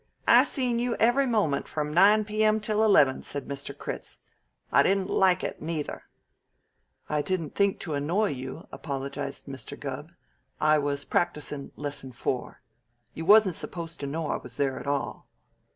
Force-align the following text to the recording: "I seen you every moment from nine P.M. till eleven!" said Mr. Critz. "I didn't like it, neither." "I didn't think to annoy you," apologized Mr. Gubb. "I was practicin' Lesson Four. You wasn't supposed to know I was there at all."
"I 0.27 0.45
seen 0.45 0.79
you 0.79 0.95
every 0.95 1.27
moment 1.27 1.67
from 1.67 1.93
nine 1.93 2.25
P.M. 2.25 2.59
till 2.59 2.83
eleven!" 2.83 3.21
said 3.21 3.47
Mr. 3.47 3.77
Critz. 3.77 4.17
"I 4.71 4.81
didn't 4.81 5.11
like 5.11 5.43
it, 5.43 5.61
neither." 5.61 6.05
"I 7.07 7.21
didn't 7.21 7.53
think 7.53 7.79
to 7.81 7.93
annoy 7.93 8.31
you," 8.31 8.67
apologized 8.71 9.45
Mr. 9.45 9.79
Gubb. 9.79 10.11
"I 10.59 10.79
was 10.79 11.05
practicin' 11.05 11.71
Lesson 11.75 12.13
Four. 12.13 12.63
You 13.13 13.25
wasn't 13.25 13.53
supposed 13.53 13.99
to 13.99 14.07
know 14.07 14.25
I 14.31 14.37
was 14.37 14.57
there 14.57 14.79
at 14.79 14.87
all." 14.87 15.27